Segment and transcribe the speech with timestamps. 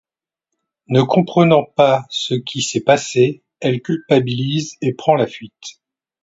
[0.87, 5.79] Ne comprenant pas ce qui s'est passé, elle culpabilise et prend la fuite.